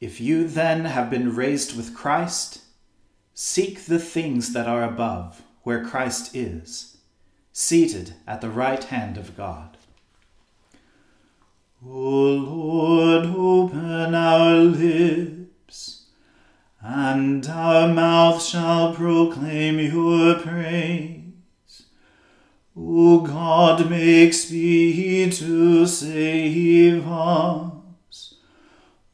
[0.00, 2.60] If you then have been raised with Christ,
[3.32, 6.98] seek the things that are above, where Christ is,
[7.52, 9.76] seated at the right hand of God.
[11.86, 16.06] O Lord, open our lips,
[16.80, 21.20] and our mouth shall proclaim your praise.
[22.76, 27.73] O God, make speed to save us.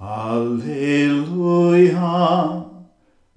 [0.00, 1.44] Alleluia.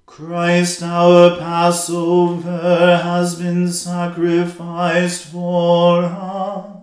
[0.06, 6.77] Christ our Passover has been sacrificed for us.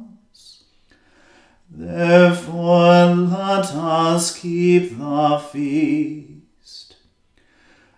[1.78, 6.96] Therefore let us keep the feast,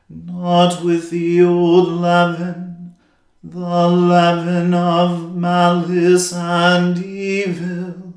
[0.09, 2.95] not with the old leaven,
[3.43, 8.13] the leaven of malice and evil,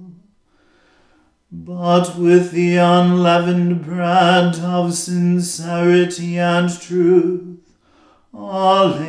[1.52, 7.58] but with the unleavened bread of sincerity and truth.
[8.34, 9.00] Alleluia.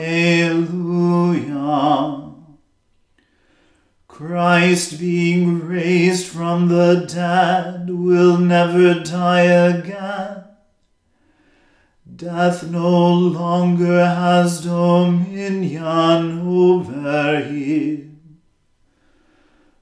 [4.24, 10.44] Christ, being raised from the dead, will never die again.
[12.16, 18.38] Death no longer has dominion over him.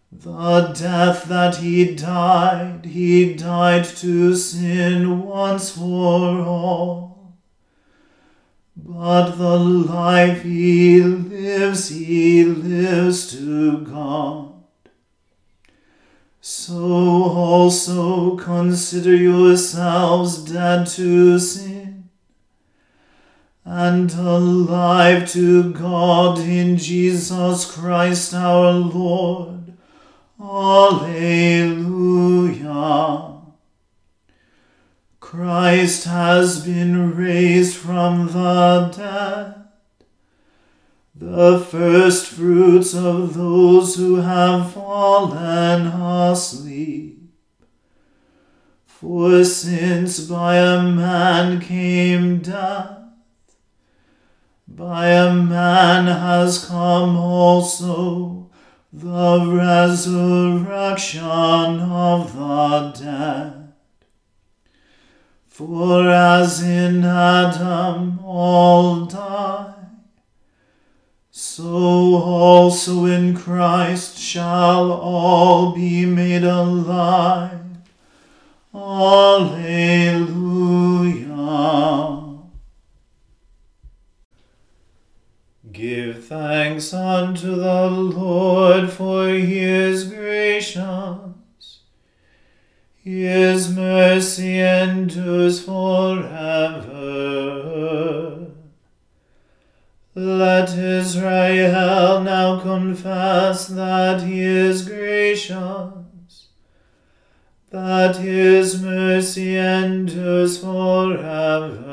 [0.09, 7.08] The death that he died, he died to sin once for all
[8.91, 14.63] but the life he lives, he lives to God.
[16.41, 16.75] So
[17.23, 22.09] also consider yourselves dead to sin
[23.63, 29.77] and alive to God in Jesus Christ our Lord.
[30.41, 31.39] Alleluia.
[35.29, 39.67] Christ has been raised from the dead,
[41.13, 47.31] the first fruits of those who have fallen asleep.
[48.87, 52.97] For since by a man came death,
[54.67, 58.49] by a man has come also
[58.91, 63.58] the resurrection of the dead.
[65.59, 69.73] For as in Adam all die,
[71.29, 77.59] so also in Christ shall all be made alive.
[78.73, 79.49] Alleluia.
[85.73, 91.28] Give thanks unto the Lord, for his is gracious
[93.17, 96.89] his mercy endures forever.
[100.15, 106.47] Let Israel now confess that he is gracious,
[107.71, 111.89] that his mercy endures forever.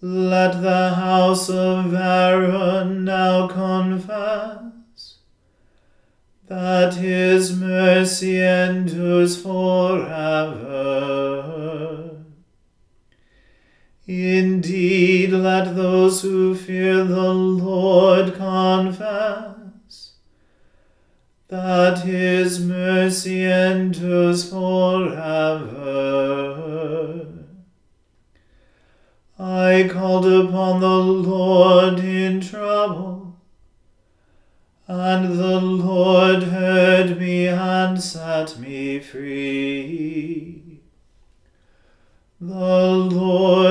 [0.00, 4.61] Let the house of Aaron now confess
[6.48, 10.82] that his mercy endures forever.
[14.06, 20.14] Indeed, let those who fear the Lord confess
[21.48, 26.12] that his mercy endures forever.
[29.38, 33.21] I called upon the Lord in trouble
[34.94, 40.80] and the Lord heard me and set me free.
[42.38, 43.61] The Lord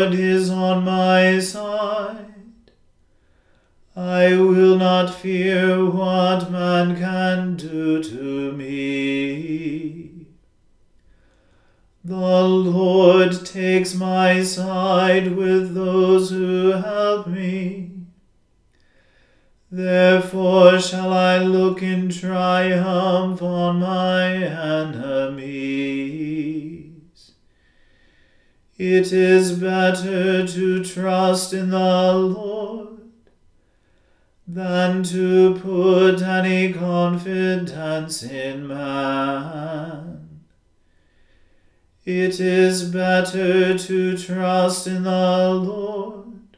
[42.92, 46.58] better to trust in the Lord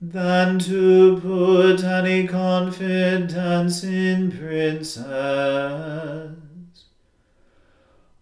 [0.00, 5.06] than to put any confidence in princes.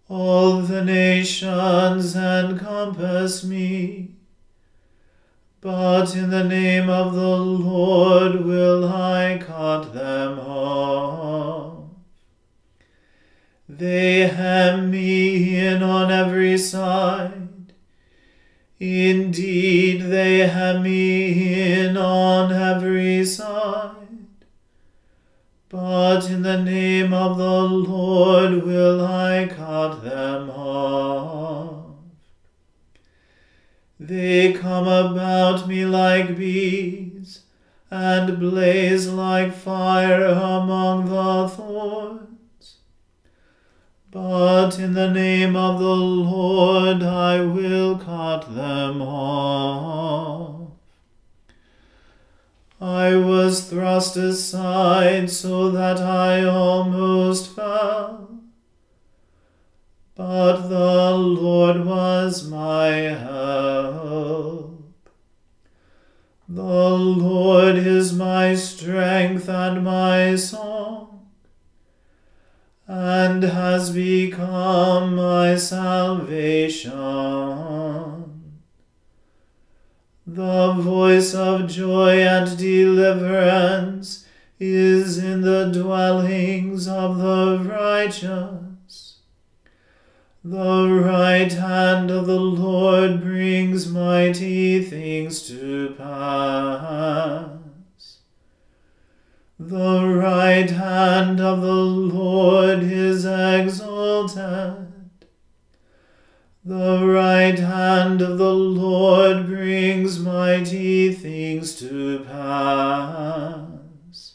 [0.08, 4.16] All the nations encompass me
[5.66, 11.75] but in the name of the Lord will I cut them off.
[13.78, 17.75] They hem me in on every side.
[18.81, 23.96] Indeed, they hem me in on every side.
[25.69, 31.84] But in the name of the Lord will I cut them off.
[34.00, 37.40] They come about me like bees,
[37.90, 42.35] and blaze like fire among the thorns.
[44.16, 50.70] But in the name of the Lord I will cut them off.
[52.80, 58.40] I was thrust aside so that I almost fell.
[60.14, 62.86] But the Lord was my
[63.26, 64.94] help.
[66.48, 71.15] The Lord is my strength and my song,
[72.88, 76.92] and has become my salvation.
[80.26, 84.26] The voice of joy and deliverance
[84.58, 89.18] is in the dwellings of the righteous.
[90.44, 97.56] The right hand of the Lord brings mighty things to pass.
[99.58, 104.93] The right hand of the Lord is exalted.
[106.62, 114.35] The right hand of the Lord brings mighty things to pass.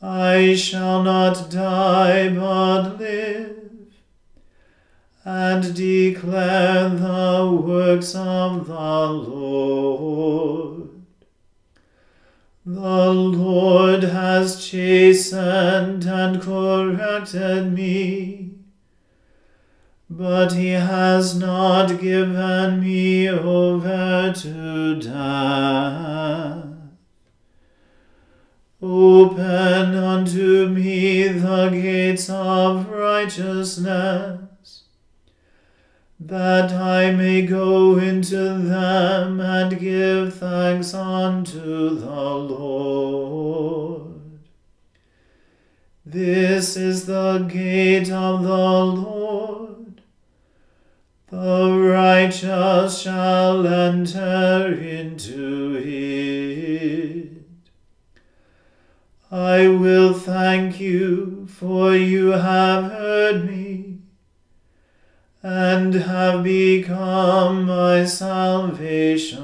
[0.00, 3.92] I shall not die but live
[5.22, 10.75] and declare the works of the Lord.
[12.68, 18.54] The Lord has chastened and corrected me,
[20.10, 26.66] but he has not given me over to death.
[28.82, 34.45] Open unto me the gates of righteousness
[36.18, 44.14] that I may go into them and give thanks unto the Lord.
[46.06, 50.00] This is the gate of the Lord.
[51.28, 57.32] The righteous shall enter into it.
[59.30, 63.75] I will thank you, for you have heard me
[65.42, 69.40] and have become my salvation.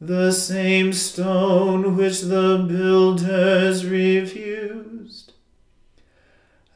[0.00, 5.32] The same stone which the builders refused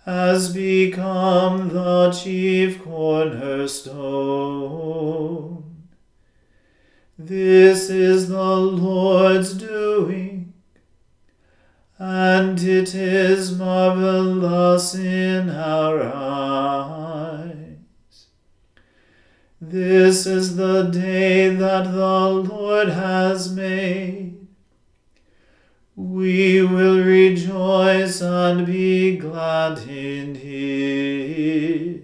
[0.06, 4.00] has become the chief cornerstone.
[7.18, 10.39] This is the Lord's doing
[12.02, 17.76] and it is marvelous in our eyes.
[19.60, 24.48] This is the day that the Lord has made.
[25.94, 32.00] We will rejoice and be glad in it.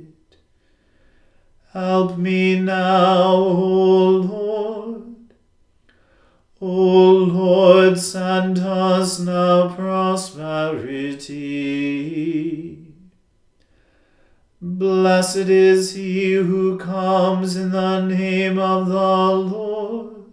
[1.72, 3.25] Help me now,
[15.16, 20.26] Blessed is he who comes in the name of the Lord.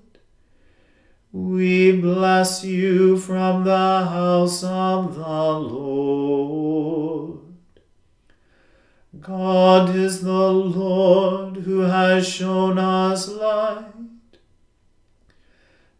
[1.31, 7.39] We bless you from the house of the Lord.
[9.21, 13.85] God is the Lord who has shown us light.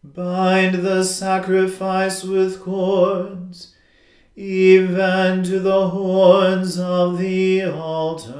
[0.02, 3.73] Bind the sacrifice with cords,
[4.36, 8.34] even to the horns of the altar.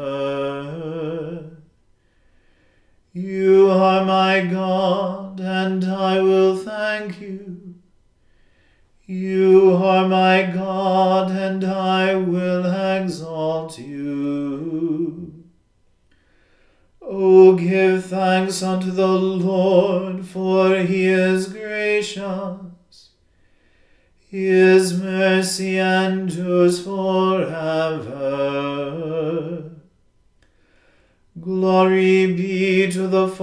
[3.12, 4.73] You are my God,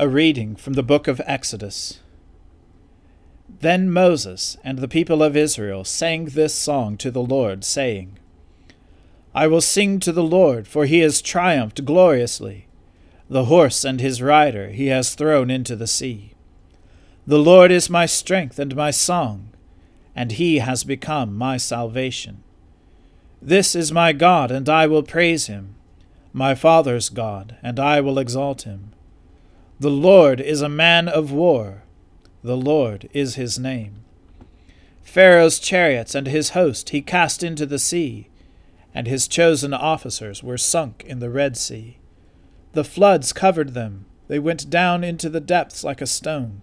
[0.00, 2.00] A reading from the book of Exodus.
[3.60, 8.18] Then Moses and the people of Israel sang this song to the Lord, saying,
[9.34, 12.66] I will sing to the Lord, for he has triumphed gloriously.
[13.28, 16.32] The horse and his rider he has thrown into the sea.
[17.26, 19.50] The Lord is my strength and my song,
[20.16, 22.42] and he has become my salvation.
[23.42, 25.74] This is my God, and I will praise him,
[26.32, 28.94] my father's God, and I will exalt him.
[29.80, 31.84] The Lord is a man of war.
[32.44, 34.04] The Lord is his name.
[35.02, 38.28] Pharaoh's chariots and his host he cast into the sea,
[38.94, 41.96] and his chosen officers were sunk in the Red Sea.
[42.74, 46.60] The floods covered them, they went down into the depths like a stone.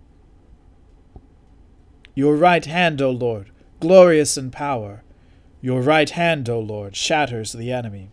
[2.13, 5.03] Your right hand, O Lord, glorious in power,
[5.59, 8.11] your right hand, O Lord, shatters the enemy.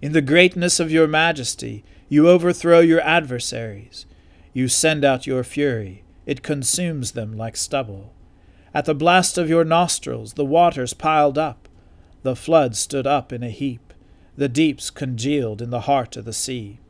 [0.00, 4.06] In the greatness of your majesty, you overthrow your adversaries.
[4.52, 6.04] You send out your fury.
[6.26, 8.12] It consumes them like stubble.
[8.72, 11.68] At the blast of your nostrils, the waters piled up.
[12.22, 13.92] The floods stood up in a heap.
[14.36, 16.80] The deeps congealed in the heart of the sea.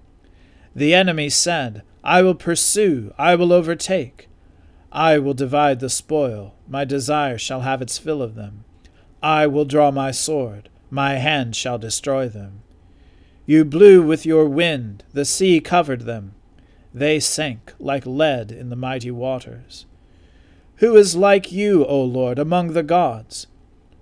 [0.74, 4.28] The enemy said, I will pursue, I will overtake.
[4.90, 6.54] I will divide the spoil.
[6.68, 8.64] My desire shall have its fill of them.
[9.22, 10.68] I will draw my sword.
[10.90, 12.63] My hand shall destroy them.
[13.46, 16.34] You blew with your wind, the sea covered them.
[16.94, 19.84] They sank like lead in the mighty waters.
[20.76, 23.46] Who is like you, O Lord, among the gods?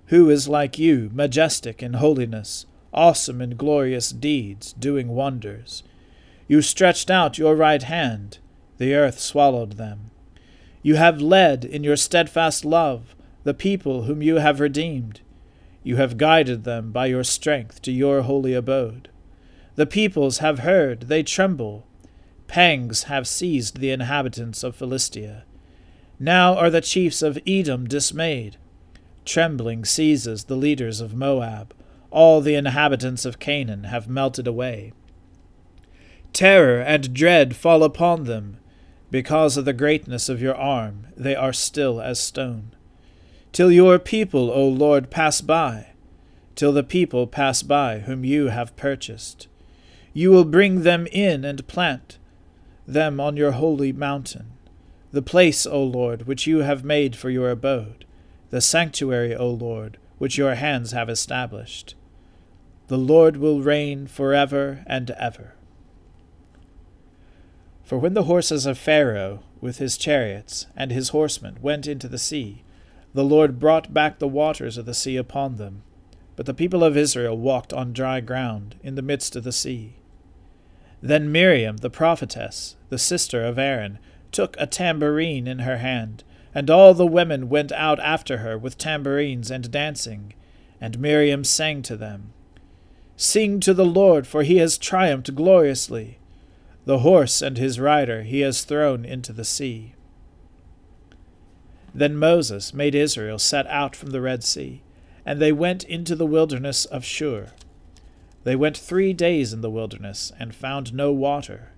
[0.07, 5.83] Who is like you, majestic in holiness, awesome in glorious deeds, doing wonders?
[6.47, 8.37] You stretched out your right hand,
[8.77, 10.11] the earth swallowed them.
[10.81, 15.19] You have led in your steadfast love the people whom you have redeemed.
[15.83, 19.09] You have guided them by your strength to your holy abode.
[19.75, 21.87] The peoples have heard, they tremble.
[22.47, 25.45] Pangs have seized the inhabitants of Philistia.
[26.19, 28.57] Now are the chiefs of Edom dismayed.
[29.25, 31.73] Trembling seizes the leaders of Moab.
[32.11, 34.93] All the inhabitants of Canaan have melted away.
[36.33, 38.57] Terror and dread fall upon them.
[39.09, 42.75] Because of the greatness of your arm, they are still as stone.
[43.51, 45.87] Till your people, O Lord, pass by,
[46.55, 49.47] till the people pass by whom you have purchased.
[50.13, 52.19] You will bring them in and plant
[52.87, 54.51] them on your holy mountain,
[55.11, 58.05] the place, O Lord, which you have made for your abode,
[58.49, 61.95] the sanctuary, O Lord, which your hands have established.
[62.87, 65.55] The Lord will reign forever and ever.
[67.83, 72.17] For when the horses of Pharaoh, with his chariots and his horsemen, went into the
[72.17, 72.63] sea,
[73.13, 75.83] the Lord brought back the waters of the sea upon them.
[76.35, 79.97] But the people of Israel walked on dry ground in the midst of the sea.
[81.03, 83.99] Then Miriam the prophetess, the sister of Aaron,
[84.31, 86.23] took a tambourine in her hand,
[86.55, 90.33] and all the women went out after her with tambourines and dancing.
[90.79, 92.31] And Miriam sang to them,
[93.17, 96.19] Sing to the Lord, for he has triumphed gloriously.
[96.85, 99.95] The horse and his rider he has thrown into the sea.
[101.93, 104.81] Then Moses made Israel set out from the Red Sea,
[105.25, 107.51] and they went into the wilderness of Shur.
[108.43, 111.71] They went three days in the wilderness, and found no water.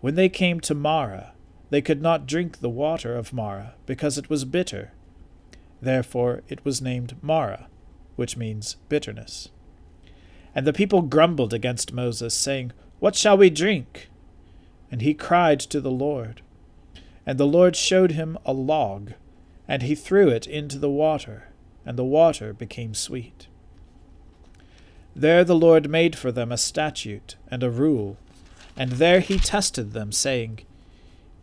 [0.00, 1.32] When they came to Marah,
[1.70, 4.92] they could not drink the water of Marah, because it was bitter.
[5.80, 7.66] Therefore it was named Marah,
[8.14, 9.48] which means bitterness.
[10.54, 14.08] And the people grumbled against Moses, saying, What shall we drink?
[14.90, 16.42] And he cried to the Lord.
[17.26, 19.12] And the Lord showed him a log,
[19.66, 21.48] and he threw it into the water,
[21.84, 23.48] and the water became sweet.
[25.18, 28.18] There the Lord made for them a statute and a rule,
[28.76, 30.60] and there he tested them, saying,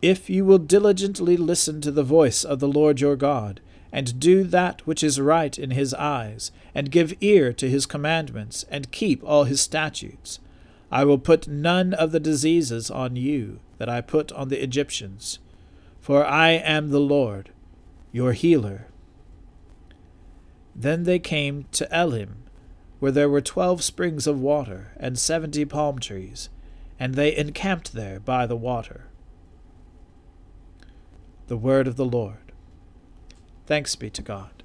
[0.00, 4.44] If you will diligently listen to the voice of the Lord your God, and do
[4.44, 9.24] that which is right in his eyes, and give ear to his commandments, and keep
[9.24, 10.38] all his statutes.
[10.92, 15.40] I will put none of the diseases on you that I put on the Egyptians,
[16.00, 17.50] for I am the Lord,
[18.12, 18.86] your healer.
[20.76, 22.43] Then they came to Elim,
[23.04, 26.48] where there were twelve springs of water, and seventy palm trees,
[26.98, 29.08] and they encamped there by the water.
[31.48, 32.50] The word of the Lord.
[33.66, 34.62] Thanks be to God.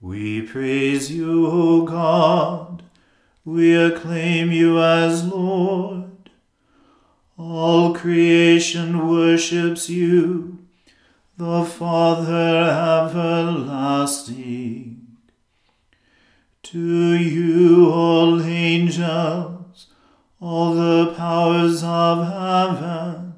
[0.00, 2.82] We praise you, O God.
[3.44, 6.30] We acclaim you as Lord.
[7.36, 10.66] All creation worships you,
[11.38, 12.64] the Father
[13.14, 14.26] everlasting.
[16.64, 19.86] To you, all angels,
[20.40, 23.34] all the powers of heaven,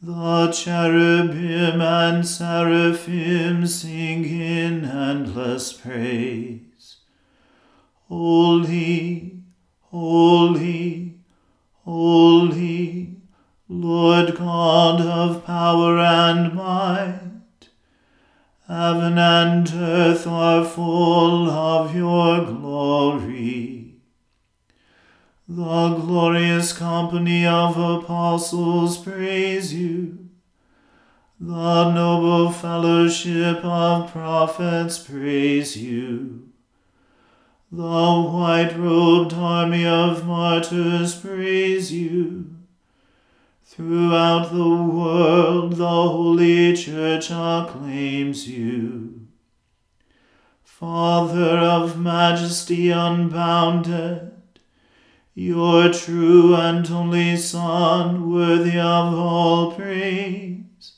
[0.00, 6.96] the cherubim and seraphim sing in endless praise.
[8.08, 9.42] Holy,
[9.90, 11.18] holy,
[11.84, 13.21] holy,
[13.74, 17.70] Lord God of power and might.
[18.68, 23.94] Heaven and earth are full of your glory.
[25.48, 30.28] The glorious company of apostles praise you.
[31.40, 36.50] The noble fellowship of prophets praise you.
[37.70, 42.61] The white robed army of martyrs praise you.
[43.74, 49.28] Throughout the world, the Holy Church acclaims you.
[50.62, 54.32] Father of majesty unbounded,
[55.34, 60.92] your true and only Son, worthy of all praise,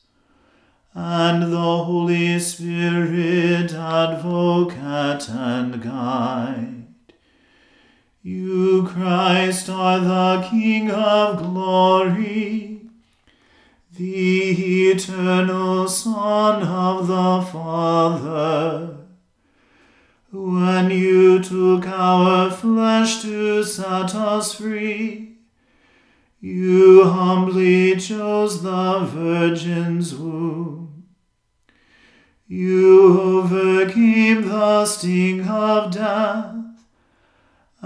[0.94, 6.73] and the Holy Spirit, advocate and guide.
[8.24, 12.80] You, Christ, are the King of glory,
[13.96, 19.04] the eternal Son of the Father
[20.34, 25.36] when you took our flesh to set us free,
[26.40, 31.04] you humbly chose the Virgin's womb.
[32.48, 36.63] You overcame the sting of death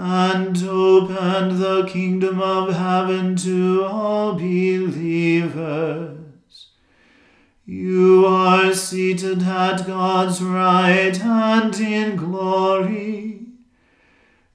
[0.01, 6.17] and opened the kingdom of heaven to all believers.
[7.65, 13.41] You are seated at God's right hand in glory.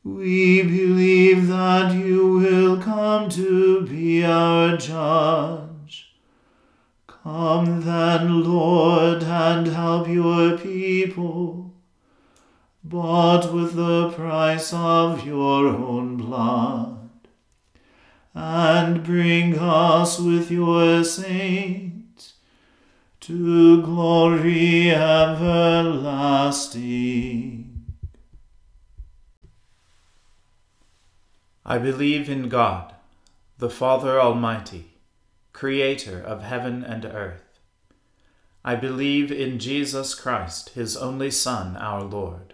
[0.02, 6.14] We believe that you will come to be our judge.
[7.07, 11.63] Come then, Lord, and help your people,
[12.87, 17.09] bought with the price of your own blood,
[18.35, 22.35] and bring us with your saints
[23.20, 26.05] to glory everlasting.
[31.64, 32.94] I believe in God,
[33.57, 34.99] the Father Almighty,
[35.55, 37.61] creator of heaven and earth.
[38.62, 42.54] I believe in Jesus Christ, his only Son, our Lord.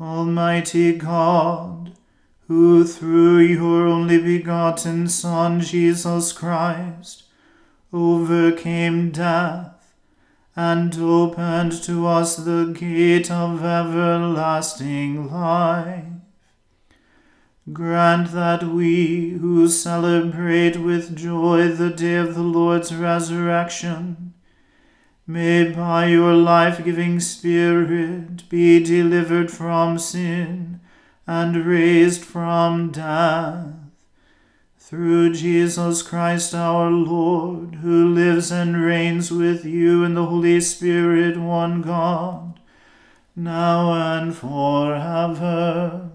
[0.00, 1.92] Almighty God,
[2.46, 7.24] who through your only begotten Son, Jesus Christ,
[7.92, 9.94] overcame death
[10.54, 16.04] and opened to us the gate of everlasting life.
[17.72, 24.27] Grant that we, who celebrate with joy the day of the Lord's resurrection,
[25.28, 30.80] may by your life giving Spirit be delivered from sin
[31.26, 33.66] and raised from death.
[34.78, 41.36] Through Jesus Christ our Lord, who lives and reigns with you in the Holy Spirit,
[41.36, 42.58] one God,
[43.36, 46.08] now and forever.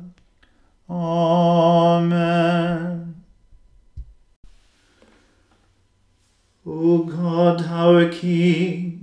[0.90, 2.44] Amen.
[6.66, 9.03] O God, our King,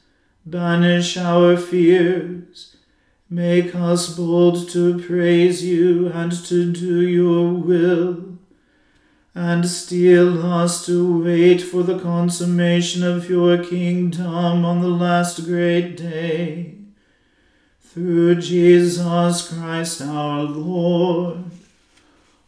[0.51, 2.75] banish our fears,
[3.29, 8.37] make us bold to praise you and to do your will,
[9.33, 15.95] and steel us to wait for the consummation of your kingdom on the last great
[15.95, 16.75] day.
[17.79, 21.45] Through Jesus Christ our Lord.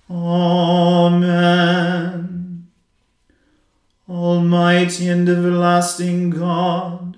[0.10, 1.54] Amen.
[4.10, 7.18] Almighty and everlasting God,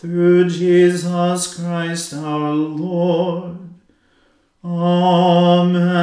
[0.00, 3.58] Through Jesus Christ our Lord.
[4.64, 5.94] Amen.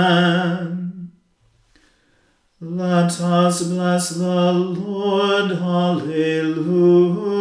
[2.59, 5.51] Let us bless the Lord.
[5.51, 7.34] Alleluia.